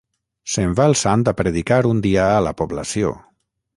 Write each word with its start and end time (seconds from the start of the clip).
Se’n 0.53 0.71
va 0.79 0.87
el 0.91 0.95
sant 1.01 1.25
a 1.31 1.33
predicar 1.41 1.79
un 1.93 2.01
dia 2.09 2.25
a 2.39 2.43
la 2.49 2.55
població. 2.63 3.13